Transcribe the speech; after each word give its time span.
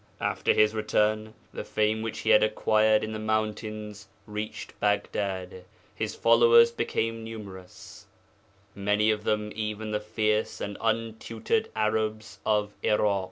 After 0.19 0.51
his 0.51 0.73
return 0.73 1.35
the 1.53 1.63
fame 1.63 2.01
which 2.01 2.21
he 2.21 2.31
had 2.31 2.41
acquired 2.41 3.03
in 3.03 3.11
the 3.13 3.19
mountains 3.19 4.07
reached 4.25 4.73
Baghdad. 4.79 5.63
His 5.93 6.15
followers 6.15 6.71
became 6.71 7.23
numerous; 7.23 8.07
many 8.73 9.11
of 9.11 9.25
them 9.25 9.51
even 9.55 9.91
the 9.91 9.99
fierce 9.99 10.59
and 10.59 10.75
untutored 10.81 11.69
Arabs 11.75 12.39
of 12.47 12.73
Irak. 12.83 13.19